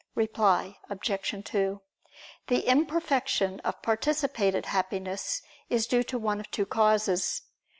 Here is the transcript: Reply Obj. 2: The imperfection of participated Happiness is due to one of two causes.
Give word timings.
Reply 0.15 0.79
Obj. 0.89 1.43
2: 1.47 1.79
The 2.47 2.59
imperfection 2.67 3.59
of 3.59 3.83
participated 3.83 4.65
Happiness 4.65 5.43
is 5.69 5.85
due 5.85 6.01
to 6.05 6.17
one 6.17 6.39
of 6.39 6.49
two 6.49 6.65
causes. 6.65 7.43